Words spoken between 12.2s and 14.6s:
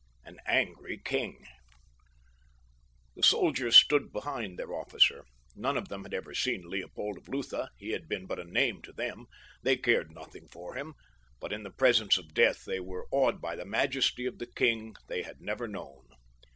death they were awed by the majesty of the